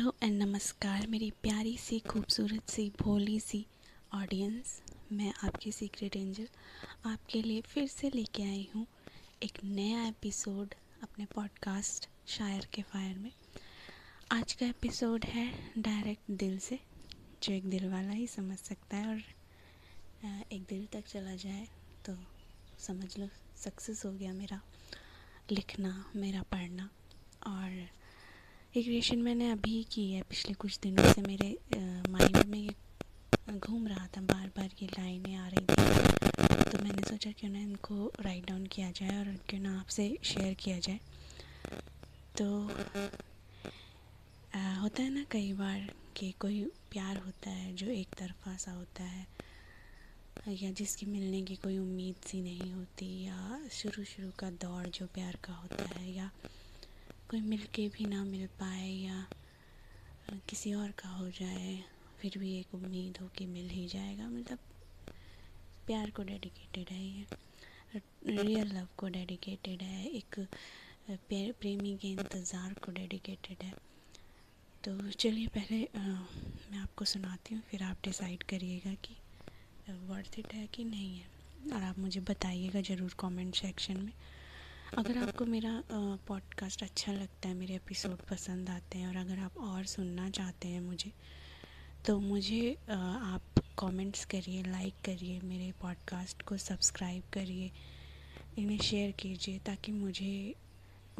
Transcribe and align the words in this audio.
Hello 0.00 0.14
and 0.22 0.42
नमस्कार। 0.42 1.06
मेरी 1.06 1.30
प्यारी 1.42 1.76
सी, 1.76 1.98
खूबसूरत 2.00 2.70
सी, 2.70 2.88
भोली 3.00 3.38
सी 3.40 3.66
ऑडियंस 4.14 4.80
मैं 5.12 5.32
आपकी 5.44 5.72
सीक्रेट 5.72 6.16
एंजल 6.16 6.46
आपके 7.06 7.42
लिए 7.42 7.60
फिर 7.60 7.86
से 7.86 8.10
लेके 8.14 8.42
आई 8.42 8.66
हूँ 8.74 8.86
एक 9.42 9.58
नया 9.64 10.06
एपिसोड 10.06 10.74
अपने 11.02 11.24
पॉडकास्ट 11.24 12.08
शायर 12.28 12.68
के 12.74 12.82
फायर 12.82 13.18
में। 13.18 13.30
आज 14.32 14.52
का 14.52 14.66
एपिसोड 14.66 15.24
है 15.24 15.46
डायरेक्ट 15.78 16.30
दिल 16.30 16.58
से, 16.58 16.80
जो 17.42 17.52
एक 17.52 17.68
दिल 17.70 17.88
वाला 17.90 18.12
ही 18.12 18.26
समझ 18.26 18.58
सकता 18.58 18.96
है 18.96 19.08
और 19.08 19.22
एक 20.52 20.62
दिल 20.62 20.86
तक 20.92 21.06
चला 21.08 21.36
जाए 21.36 21.68
तो 22.06 22.16
समझ 22.78 23.16
लो 23.18 23.28
सक्सेस 23.56 24.04
हो 24.06 24.12
गया 24.12 24.32
मेरा 24.32 24.60
लिखना, 25.50 26.04
मेरा 26.16 26.42
पढ़ना 26.42 26.90
और 27.46 27.88
ये 28.76 28.82
क्रिएशन 28.82 29.18
मैंने 29.18 29.50
अभी 29.50 29.82
की 29.92 30.02
है 30.12 30.22
पिछले 30.22 30.52
कुछ 30.54 30.78
दिनों 30.82 31.12
से 31.12 31.22
मेरे 31.22 31.46
माइंड 32.10 32.36
में 32.50 32.58
ये 32.58 33.58
घूम 33.58 33.86
रहा 33.88 34.06
था 34.06 34.20
बार 34.22 34.46
बार 34.56 34.68
ये 34.82 34.86
लाइनें 34.88 35.34
आ 35.36 35.48
रही 35.48 35.64
थी। 35.64 36.70
तो 36.70 36.82
मैंने 36.84 37.02
सोचा 37.02 37.30
क्यों 37.38 37.50
ना 37.50 37.58
इनको 37.58 38.12
राइट 38.20 38.46
डाउन 38.48 38.66
किया 38.66 38.90
जाए 38.90 39.18
और 39.18 39.34
क्यों 39.48 39.60
ना 39.60 39.78
आपसे 39.80 40.06
शेयर 40.24 40.54
किया 40.54 40.78
जाए। 40.78 41.00
तो 42.38 42.46
आ, 44.54 44.74
होता 44.74 45.02
है 45.02 45.10
ना 45.14 45.24
कई 45.30 45.52
बार 45.52 45.90
कि 46.16 46.30
कोई 46.40 46.62
प्यार 46.90 47.16
होता 47.16 47.50
है 47.50 47.74
जो 47.74 47.86
एक 47.90 48.14
तरफा 48.18 48.56
सा 48.56 48.72
होता 48.72 49.04
है 49.04 49.26
या 50.62 50.70
जिसकी 50.72 51.06
मिलने 51.06 51.42
की 51.42 51.56
कोई 51.56 51.78
उम्मीद 51.78 52.28
सी 52.28 52.42
नहीं 52.42 52.72
होती 52.72 53.12
या 53.24 53.60
शुरू 53.72 54.04
शुरू 54.04 54.30
का 54.38 54.50
दौर 54.62 54.88
जो 54.94 55.06
प्यार 55.14 55.38
का 55.44 55.52
होता 55.52 55.84
है 55.98 56.10
या 56.12 56.30
कोई 57.30 57.40
मिल 57.40 57.60
के 57.74 57.86
भी 57.88 58.04
ना 58.04 58.22
मिल 58.24 58.46
पाए 58.60 58.86
या 58.86 59.26
किसी 60.48 60.72
और 60.74 60.90
का 60.98 61.08
हो 61.08 61.28
जाए 61.30 61.78
फिर 62.20 62.38
भी 62.38 62.48
एक 62.60 62.74
उम्मीद 62.74 63.18
हो 63.22 63.28
कि 63.36 63.46
मिल 63.46 63.68
ही 63.70 63.86
जाएगा। 63.88 64.28
मतलब 64.28 64.58
प्यार 65.86 66.10
को 66.10 66.22
डेडिकेटेड 66.22 66.90
है 66.90 67.02
ये। 67.02 68.00
रियल 68.28 68.72
लव 68.76 68.88
को 68.98 69.08
डेडिकेटेड 69.08 69.82
है 69.82 70.06
एक 70.08 70.38
प्रेमी 71.20 71.96
के 71.96 72.08
इंतज़ार 72.08 72.74
को 72.84 72.92
डेडिकेटेड 72.92 73.62
है। 73.62 73.72
तो 74.84 74.98
चलिए 75.10 75.46
पहले 75.48 75.82
आ, 75.84 76.00
मैं 76.00 76.78
आपको 76.78 77.04
सुनाती 77.04 77.54
हूँ 77.54 77.62
फिर 77.70 77.82
आप 77.82 77.96
डिसाइड 78.04 78.42
करिएगा 78.50 78.94
कि 79.04 79.16
वर्थ 80.08 80.38
इट 80.38 80.54
है 80.54 80.66
कि 80.66 80.84
नहीं 80.84 81.18
है। 81.18 81.74
और 81.74 81.82
आप 81.82 81.98
मुझे 81.98 82.20
बताइएगा 82.28 82.80
ज़रूर 82.82 83.14
कमेंट 83.20 83.54
सेक्शन 83.56 83.96
में। 83.96 84.12
अगर 84.98 85.18
आपको 85.18 85.44
मेरा 85.44 85.72
पॉडकास्ट 86.28 86.82
अच्छा 86.82 87.12
लगता 87.12 87.48
है, 87.48 87.54
मेरे 87.54 87.74
एपिसोड 87.74 88.22
पसंद 88.30 88.70
आते 88.70 88.98
हैं 88.98 89.08
और 89.08 89.16
अगर 89.16 89.38
आप 89.38 89.58
और 89.58 89.84
सुनना 89.84 90.28
चाहते 90.30 90.68
हैं 90.68 90.80
मुझे 90.80 91.12
तो 92.06 92.18
मुझे 92.20 92.72
आप 92.90 93.60
कमेंट्स 93.78 94.24
करिए 94.24 94.62
लाइक 94.62 94.94
करिए, 95.04 95.40
मेरे 95.40 95.70
पॉडकास्ट 95.82 96.42
को 96.42 96.56
सब्सक्राइब 96.56 97.22
करिए, 97.32 97.70
इन्हें 98.58 98.78
शेयर 98.80 99.12
कीजिए 99.12 99.58
ताकि 99.58 99.92
मुझे 99.92 100.54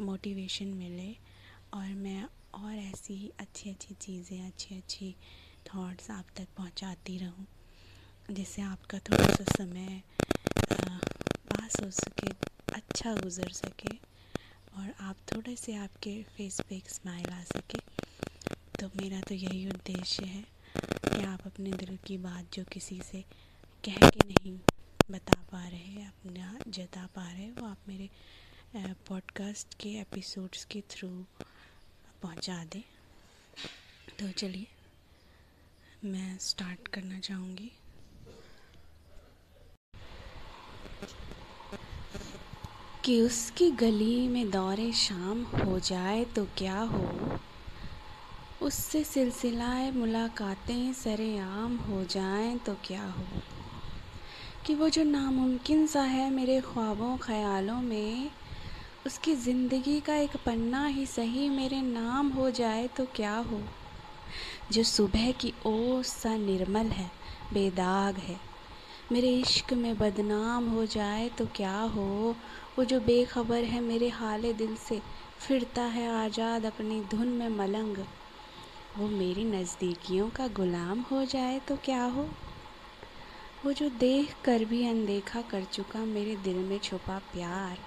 मोटिवेशन 0.01 0.73
मिले 0.75 1.11
और 1.73 1.87
मैं 1.95 2.23
और 2.55 2.75
ऐसी 2.75 3.13
ही 3.13 3.31
अच्छी 3.39 3.69
अच्छी 3.69 3.95
चीज़ें 4.01 4.45
अच्छी 4.47 4.75
अच्छी 4.75 5.15
थॉट्स 5.67 6.11
आप 6.11 6.25
तक 6.37 6.47
पहुंचाती 6.57 7.17
रहूँ, 7.17 7.47
जिससे 8.31 8.61
आपका 8.63 8.99
थोड़ा 8.99 9.27
सा 9.27 9.43
समय 9.57 10.01
पास 10.71 11.81
हो 11.83 11.89
सके। 11.91 12.50
अच्छा 13.01 13.13
गुज़र 13.15 13.49
सके 13.49 13.93
और 14.77 14.93
आप 15.01 15.17
थोड़े 15.31 15.55
से 15.55 15.75
आपके 15.75 16.11
फेस 16.33 16.59
पे 16.69 16.75
एक 16.75 16.89
स्माइल 16.89 17.29
आ 17.33 17.41
सके। 17.43 17.79
तो 18.79 18.87
मेरा 18.95 19.21
तो 19.21 19.35
यही 19.35 19.65
उद्देश्य 19.69 20.25
है 20.25 20.41
कि 20.83 21.23
आप 21.25 21.47
अपने 21.47 21.71
दिल 21.73 21.97
की 21.97 22.17
बात 22.17 22.53
जो 22.53 22.63
किसी 22.73 22.99
से 23.01 23.23
कह 23.83 23.97
के 23.97 24.27
नहीं 24.27 24.53
बता 25.11 25.41
पा 25.51 25.67
रहे 25.67 26.05
अपना 26.05 26.57
जता 26.67 27.07
पा 27.15 27.27
रहे 27.31 27.49
वो 27.51 27.67
आप 27.67 27.87
मेरे 27.87 28.09
पॉडकास्ट 29.09 29.73
के 29.81 29.97
एपिसोड्स 30.01 30.65
के 30.65 30.83
थ्रू 30.91 31.09
पहुँचा 32.21 32.63
दें। 32.65 32.83
तो 34.19 34.31
चलिए, 34.31 34.67
मैं 36.05 36.37
स्टार्ट 36.41 36.87
करना 36.87 37.19
चाहूँगी। 37.19 37.71
कि 43.05 43.21
उसकी 43.21 43.71
गली 43.71 44.27
में 44.27 44.51
दौरे 44.51 44.91
शाम 44.91 45.43
हो 45.43 45.79
जाए 45.79 46.23
तो 46.25 46.45
क्या 46.57 46.79
हो? 46.79 47.37
उससे 48.61 49.03
सिलसिलाए 49.03 49.91
मुलाकातें 49.91 50.93
सरेआम 50.93 51.77
हो 51.77 52.03
जाएँ 52.03 52.57
तो 52.57 52.73
क्या 52.73 53.05
हो? 53.05 53.23
कि 54.65 54.75
वो 54.75 54.89
जो 54.89 55.03
नामुमकिन 55.03 55.87
सा 55.87 56.01
है 56.01 56.29
मेरे 56.29 56.61
ख्वाबों, 56.61 57.17
ख्यालों 57.17 57.81
में, 57.81 58.31
उसकी 59.05 59.35
ज़िंदगी 59.35 59.99
का 59.99 60.15
एक 60.15 60.37
पन्ना 60.45 60.85
ही 60.85 61.05
सही 61.05 61.49
मेरे 61.49 61.81
नाम 61.81 62.29
हो 62.29 62.51
जाए 62.51 62.87
तो 62.87 63.05
क्या 63.05 63.35
हो? 63.35 63.61
जो 64.71 64.83
सुबह 64.83 65.31
की 65.31 65.53
ओस 65.65 66.07
सा 66.07 66.37
निर्मल 66.37 66.87
है, 66.87 67.11
बेदाग 67.53 68.15
है, 68.15 68.51
मेरे 69.11 69.29
इश्क 69.29 69.73
में 69.73 69.97
बदनाम 69.97 70.69
हो 70.69 70.85
जाए 70.85 71.29
तो 71.29 71.45
क्या 71.45 71.79
हो? 71.79 72.35
वो 72.81 72.85
जो 72.85 72.99
बेखबर 72.99 73.63
है 73.63 73.79
मेरे 73.81 74.07
हाल 74.09 74.41
दिल 74.53 74.75
से, 74.75 74.99
फिरता 75.39 75.81
है 75.85 76.07
आज़ाद 76.11 76.65
अपनी 76.65 76.99
धुन 77.01 77.27
में 77.27 77.49
मलंग। 77.49 77.97
वो 78.97 79.07
मेरी 79.07 79.43
नज़दीकियों 79.45 80.29
का 80.29 80.47
गुलाम 80.47 81.01
हो 81.01 81.23
जाए 81.25 81.59
तो 81.59 81.75
क्या 81.75 82.03
हो? 82.03 82.21
वो 83.65 83.73
जो 83.73 83.89
देख 83.89 84.33
कर 84.45 84.65
भी 84.65 84.87
अनदेखा 84.87 85.41
कर 85.41 85.63
चुका 85.63 85.99
मेरे 86.05 86.35
दिल 86.35 86.63
में 86.63 86.77
छुपा 86.79 87.17
प्यार। 87.33 87.77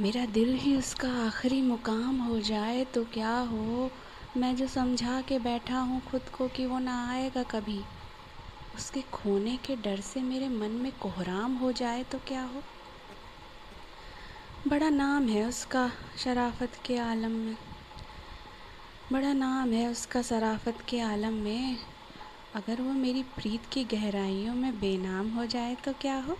मेरा 0.00 0.26
दिल 0.26 0.54
ही 0.54 0.76
उसका 0.76 1.08
आखिरी 1.26 1.60
मुकाम 1.62 2.20
हो 2.20 2.38
जाए 2.40 2.84
तो 2.84 3.04
क्या 3.04 3.36
हो? 3.38 3.90
मैं 4.36 4.54
जो 4.56 4.66
समझा 4.66 5.20
के 5.20 5.38
बैठा 5.38 5.78
हूँ 5.78 6.00
खुद 6.00 6.28
को 6.28 6.48
कि 6.48 6.66
वो 6.66 6.78
ना 6.78 7.10
आएगा 7.10 7.42
कभी, 7.42 7.80
उसके 8.74 9.02
खोने 9.12 9.56
के 9.56 9.76
डर 9.76 10.00
से 10.00 10.22
मेरे 10.22 10.48
मन 10.48 10.70
में 10.70 10.92
कोहराम 10.92 11.54
हो 11.54 11.72
जाए 11.72 12.04
तो 12.04 12.18
क्या 12.18 12.42
हो? 12.42 12.62
बड़ा 14.68 14.90
नाम 14.90 15.28
है 15.28 15.44
उसका 15.44 15.92
शराफत 16.18 16.72
के 16.86 16.98
आलम 16.98 17.30
में। 17.30 17.56
बड़ा 19.12 19.32
नाम 19.32 19.72
है 19.72 19.88
उसका 19.88 20.22
शराफत 20.22 20.78
के 20.88 21.00
आलम 21.00 21.32
में। 21.32 21.78
अगर 22.54 22.80
वो 22.82 22.92
मेरी 22.92 23.22
प्रीत 23.22 23.60
की 23.72 23.84
गहराइयों 23.84 24.54
में 24.54 24.80
बेनाम 24.80 25.28
हो 25.30 25.46
जाए 25.46 25.74
तो 25.74 25.92
क्या 25.92 26.16
हो? 26.16 26.38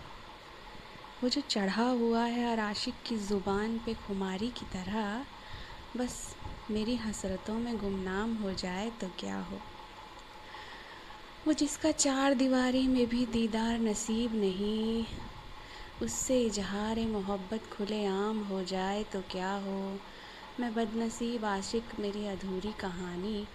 वो 1.23 1.29
जो 1.29 1.41
चढ़ा 1.41 1.83
हुआ 1.83 2.23
है 2.23 2.51
हर 2.51 2.59
आशिक 2.59 2.93
की 3.05 3.17
ज़ुबान 3.17 3.77
पे 3.77 3.93
खुमारी 3.93 4.47
की 4.47 4.65
तरह, 4.65 5.25
बस 5.97 6.35
मेरी 6.71 6.95
हसरतों 6.95 7.59
में 7.59 7.77
गुमनाम 7.77 8.35
हो 8.35 8.53
जाए 8.53 8.89
तो 8.89 9.07
क्या 9.19 9.39
हो? 9.39 9.59
वो 11.47 11.53
जिसका 11.53 11.91
चार 11.91 12.33
दीवारी 12.33 12.87
में 12.87 13.07
भी 13.07 13.25
दीदार 13.25 13.79
नसीब 13.79 14.35
नहीं 14.35 15.05
उससे 16.01 16.41
इजहार 16.41 16.99
मोहब्बत 16.99 17.63
खुले 17.77 18.05
आम 18.05 18.43
हो 18.43 18.63
जाए 18.63 19.03
तो 19.03 19.21
क्या 19.21 19.51
हो? 19.51 19.99
मैं 20.59 20.73
बदनसीब 20.73 21.45
आशिक, 21.45 21.83
मेरी 21.99 22.27
अधूरी 22.27 22.71
कहानी। 22.71 23.47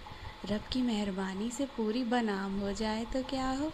रब 0.45 0.61
की 0.71 0.81
मेहरबानी 0.81 1.51
से 1.51 1.65
पूरी 1.65 2.03
बनाम 2.03 2.59
हो 2.59 2.71
जाए 2.71 3.05
तो 3.05 3.23
क्या 3.23 3.49
हो? 3.49 3.71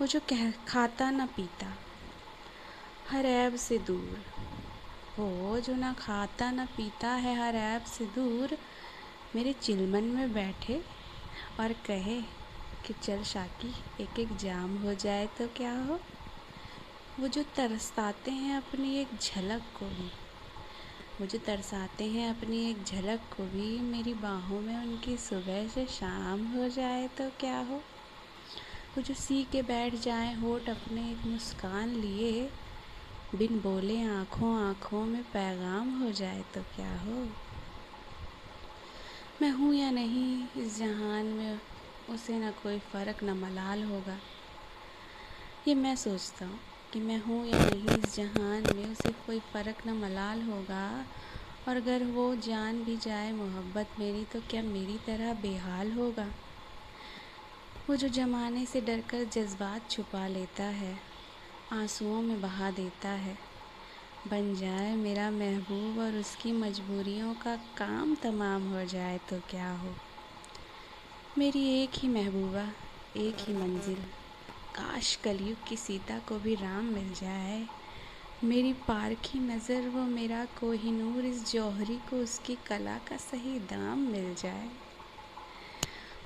वो 0.00 0.06
जो 0.06 0.20
कह, 0.20 0.50
खाता 0.50 1.10
न 1.10 1.26
पीता, 1.26 1.74
हर 3.10 3.26
ऐब 3.26 3.56
से 3.56 3.78
दूर। 3.78 4.24
वो 5.18 5.60
जो 5.60 5.76
ना 5.76 5.92
खाता 5.92 6.50
ना 6.50 6.64
पीता 6.64 7.08
है, 7.08 7.46
हर 7.46 7.54
ऐब 7.54 7.82
से 7.82 8.04
दूर। 8.04 8.58
मेरे 9.34 9.52
चिलमन 9.52 10.04
में 10.04 10.32
बैठे 10.32 10.82
और 11.60 11.72
कहे 11.72 12.22
कि 12.86 12.94
चल 13.02 13.22
शाकी 13.22 13.74
एक 14.00 14.18
एक 14.18 14.36
जाम 14.36 14.78
हो 14.78 14.94
जाए 14.94 15.26
तो 15.26 15.48
क्या 15.48 15.78
हो? 15.78 16.00
वो 17.20 17.28
जो 17.28 17.42
तरसाते 17.42 18.30
हैं 18.30 18.56
अपनी 18.56 18.96
एक 18.98 19.08
झलक 19.22 19.62
को 19.78 19.86
भी, 19.86 20.06
वो 21.20 21.26
जो 21.26 21.38
तरसाते 21.38 22.04
हैं 22.04 22.30
अपनी 22.30 22.70
एक 22.70 22.84
झलक 22.84 23.20
को 23.36 23.44
भी 23.44 23.78
मेरी 23.80 24.14
बाहों 24.14 24.60
में 24.60 24.76
उनकी 24.76 25.16
सुबह 25.16 25.68
से 25.68 25.86
शाम 25.86 26.46
हो 26.46 26.68
जाए 26.68 27.08
तो 27.08 27.30
क्या 27.40 27.58
हो? 27.58 27.76
वो 28.96 29.02
जो 29.02 29.14
सी 29.14 29.44
के 29.44 29.62
बैठ 29.62 29.94
जाए, 29.94 30.34
होठ 30.34 30.68
अपने 30.68 31.10
एक 31.10 31.26
मुस्कान 31.26 31.88
लिए, 31.88 32.50
बिन 33.34 33.60
बोले 33.60 34.02
आँखों 34.02 34.68
आँखों 34.68 35.04
में 35.04 35.22
पैगाम 35.22 35.98
हो 35.98 36.12
जाए 36.12 36.44
तो 36.54 36.62
क्या 36.62 36.98
हो? 36.98 37.28
मैं 39.42 39.50
हूँ 39.50 39.74
या 39.74 39.90
नहीं, 39.90 40.48
इस 40.56 40.78
जहान 40.78 41.26
में 41.26 41.60
उसे 42.10 42.38
ना 42.38 42.50
कोई 42.50 42.78
फ़र्क, 42.78 43.22
ना 43.22 43.34
मलाल 43.34 43.82
होगा। 43.82 44.18
ये 45.68 45.74
मैं 45.74 45.96
सोचता 45.96 46.46
हूँ। 46.46 46.73
कि 46.94 47.00
मैं 47.00 47.18
हूँ 47.18 47.46
या 47.46 47.58
नहीं 47.58 47.98
इस 47.98 48.16
जहान 48.16 48.62
में, 48.76 48.92
उसे 48.92 49.12
कोई 49.12 49.40
फ़र्क 49.40 49.86
न 49.86 49.90
मलाल 49.90 50.42
होगा। 50.42 51.06
और 51.68 51.76
अगर 51.76 52.04
वो 52.04 52.34
जान 52.34 52.84
भी 52.84 52.96
जाए 52.96 53.32
मोहब्बत 53.32 53.88
मेरी 53.98 54.24
तो 54.24 54.40
क्या 54.40 54.62
मेरी 54.62 54.98
तरह 55.06 55.34
बेहाल 55.34 55.92
होगा? 55.92 56.28
वो 57.90 57.96
जो 57.96 58.08
ज़माने 58.08 58.66
से 58.66 58.80
डरकर 58.80 59.24
जज्बात 59.24 59.90
छुपा 59.90 60.26
लेता 60.26 60.64
है, 60.64 60.98
आंसुओं 61.72 62.22
में 62.22 62.40
बहा 62.40 62.70
देता 62.70 63.08
है। 63.08 63.38
बन 64.28 64.54
जाए 64.54 64.96
मेरा 64.96 65.30
महबूब 65.30 65.98
और 65.98 66.16
उसकी 66.16 66.52
मजबूरियों 66.52 67.34
का 67.34 67.56
काम 67.56 68.14
तमाम 68.14 68.72
हो 68.72 68.84
जाए 68.84 69.18
तो 69.18 69.40
क्या 69.50 69.70
हो? 69.70 69.94
मेरी 71.38 71.82
एक 71.82 71.90
ही 71.94 72.08
महबूबा, 72.08 72.68
एक 73.16 73.36
ही 73.40 73.54
मंजिल। 73.54 74.23
काश 74.74 75.16
कलयुग 75.16 75.68
की 75.68 75.76
सीता 75.76 76.18
को 76.18 76.38
भी 76.38 76.54
राम 76.54 76.84
मिल 76.84 77.14
जाए। 77.14 77.66
मेरी 78.44 78.72
पारखी 78.72 79.38
नज़र 79.38 79.88
वो 79.88 80.02
मेरा 80.02 80.44
कोहिनूर 80.44 81.24
इस 81.24 81.52
जौहरी 81.52 81.96
को 81.96 82.16
उसकी 82.16 82.54
कला 82.54 82.98
का 82.98 83.16
सही 83.16 83.58
दाम 83.58 83.98
मिल 83.98 84.34
जाए। 84.34 84.68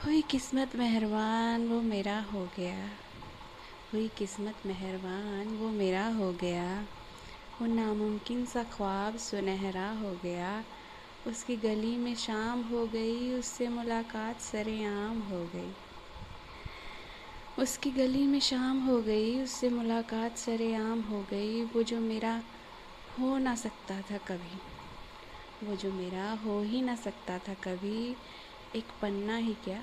हुई 0.05 0.23
किस्मत 0.23 0.77
मेहरबान, 0.77 1.69
वो 1.69 1.81
मेरा 1.81 2.21
हो 2.21 2.49
गया। 2.57 2.89
हुई 3.93 4.09
किस्मत 4.09 4.55
मेहरबान, 4.67 5.47
वो 5.47 5.69
मेरा 5.69 6.07
हो 6.07 6.33
गया। 6.33 6.85
वो 7.61 7.67
नामुमकिन 7.67 8.45
सा 8.47 8.63
ख्वाब 8.63 9.17
सुनहरा 9.17 9.91
हो 9.91 10.19
गया। 10.23 10.65
उसकी 11.27 11.57
गली 11.57 11.97
में 11.97 12.15
शाम 12.15 12.63
हो 12.63 12.87
गई, 12.87 13.33
उससे 13.33 13.69
मुलाकात 13.69 14.41
सरेआम 14.41 15.21
हो 15.21 15.45
गई। 15.45 15.73
उसकी 17.59 17.91
गली 17.91 18.27
में 18.27 18.39
शाम 18.41 18.81
हो 18.81 19.01
गई, 19.03 19.43
उससे 19.43 19.69
मुलाकात 19.69 20.37
सरेआम 20.37 21.01
हो 21.03 21.21
गई। 21.31 21.63
वो 21.65 21.83
जो 21.83 21.99
मेरा 22.01 22.33
हो 23.19 23.39
ना 23.39 23.55
सकता 23.55 24.01
था 24.01 24.19
कभी, 24.29 24.59
वो 25.65 25.77
जो 25.77 25.93
मेरा 25.93 26.31
हो 26.45 26.61
ही 26.63 26.83
ना 26.83 26.95
सकता 26.97 27.39
था 27.39 27.55
कभी, 27.55 28.17
एक 28.77 28.93
पन्ना 29.03 29.37
ही 29.37 29.55
क्या? 29.65 29.81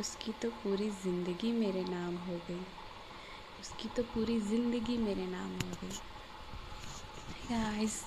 उसकी 0.00 0.32
तो 0.32 0.50
पूरी 0.62 0.90
ज़िंदगी 1.02 1.52
मेरे 1.52 1.84
नाम 1.84 2.16
हो 2.16 2.36
गई। 2.48 2.60
उसकी 3.60 3.88
तो 3.88 4.02
पूरी 4.02 4.40
ज़िंदगी 4.40 4.96
मेरे 4.98 5.26
नाम 5.26 5.50
हो 5.50 5.76
गई। 5.82 5.96
गाइस 7.50 8.02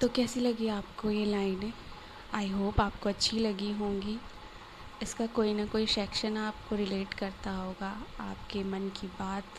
तो 0.00 0.08
कैसी 0.08 0.40
लगी 0.40 0.68
आपको 0.68 1.10
ये 1.10 1.24
लाइनें? 1.24 1.72
आई 2.34 2.48
होप 2.48 2.80
आपको 2.80 3.08
अच्छी 3.08 3.38
लगी 3.38 3.72
होंगी। 3.72 4.18
इसका 5.02 5.26
कोई 5.26 5.52
ना 5.54 5.64
कोई 5.66 5.86
सेक्शन 5.86 6.36
आपको 6.36 6.76
रिलेट 6.76 7.12
करता 7.14 7.50
होगा, 7.50 7.90
आपके 8.20 8.62
मन 8.64 8.88
की 8.90 9.06
बात 9.08 9.58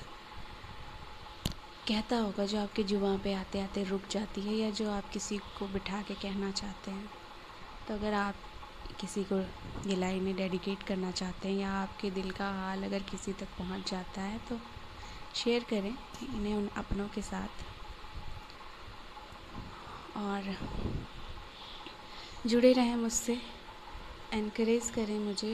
कहता 1.88 2.18
होगा 2.18 2.46
जो 2.46 2.60
आपके 2.60 2.84
ज़ुबान 2.84 3.18
पे 3.18 3.34
आते 3.34 3.60
आते 3.62 3.84
रुक 3.84 4.08
जाती 4.12 4.42
है 4.42 4.54
या 4.56 4.70
जो 4.72 4.90
आप 4.92 5.10
किसी 5.10 5.38
को 5.60 5.68
बिठा 5.68 6.02
के 6.02 6.14
कहना 6.16 6.52
चाहते 6.52 6.92
हैं। 6.92 7.10
तो 7.88 7.94
अगर 7.94 8.14
आप 8.14 8.36
किसी 9.00 9.24
को 9.24 9.38
ये 9.90 9.96
लाइनें 9.96 10.36
डेडिकेट 10.36 10.84
करना 10.84 11.12
चाहते 11.12 11.48
हैं 11.48 11.56
या 11.56 11.72
आपके 11.74 12.10
दिल 12.12 12.32
का 12.32 12.50
हाल 12.54 12.84
अगर 12.84 13.04
किसी 13.12 13.34
तक 13.34 13.58
पहुँच 13.60 13.92
जाता 13.92 14.22
है 14.22 14.38
तो 14.50 14.60
शेयर 15.36 15.64
करें 15.70 15.94
इन्हें 16.36 16.56
उन 16.56 16.68
अपनों 16.78 17.08
के 17.08 17.22
साथ। 17.22 17.64
और 20.18 20.56
जुड़े 22.48 22.74
रहें 22.74 22.96
मुझसे। 22.96 23.38
एनकरेज 24.34 24.90
करें 24.90 25.18
मुझे 25.20 25.54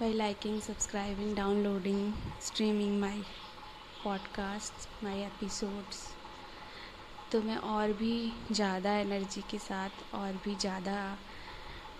by 0.00 0.12
liking 0.12 0.60
subscribing 0.60 1.34
downloading 1.36 2.12
streaming 2.42 3.00
my 3.00 3.22
podcast 4.04 5.04
my 5.04 5.20
episodes 5.22 5.98
तो 7.32 7.40
मैं 7.42 7.56
और 7.56 7.92
भी 7.92 8.32
ज़्यादा 8.52 8.92
एनर्जी 8.92 9.42
के 9.50 9.58
साथ 9.58 10.14
और 10.14 10.40
भी 10.44 10.54
ज़्यादा 10.54 10.96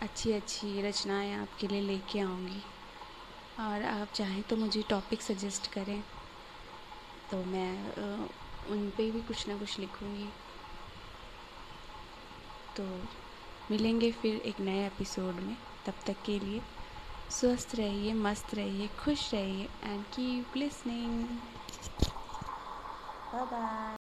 अच्छी 0.02 0.32
अच्छी 0.32 0.82
रचनाएँ 0.82 1.34
आपके 1.34 1.66
लिए 1.66 1.80
लेके 1.80 2.20
आऊँगी। 2.20 2.62
और 3.60 3.82
आप 3.82 4.12
चाहें 4.14 4.42
तो 4.42 4.56
मुझे 4.56 4.82
टॉपिक 4.90 5.22
सजेस्ट 5.22 5.72
करें 5.72 6.02
तो 7.30 7.44
मैं 7.44 7.72
उन 8.70 8.90
पे 8.96 9.10
भी 9.10 9.20
कुछ 9.20 9.48
ना 9.48 9.58
कुछ 9.58 9.78
लिखूँगी। 9.78 10.28
तो 12.76 12.84
मिलेंगे 13.70 14.10
फिर 14.12 14.36
एक 14.36 14.60
नए 14.60 14.86
एपिसोड 14.86 15.34
में। 15.34 15.56
तब 15.86 15.94
तक 16.06 16.16
के 16.26 16.38
लिए 16.38 16.60
स्वस्थ 17.30 17.74
रहिए, 17.74 18.12
मस्त 18.14 18.54
रहिए, 18.54 18.88
खुश 19.04 19.32
रहिए 19.34 19.68
and 19.84 20.04
keep 20.04 20.56
listening 20.56 21.24
bye 23.34 23.44
bye 23.44 23.97